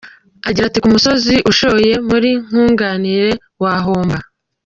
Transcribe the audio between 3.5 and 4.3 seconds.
wahomba.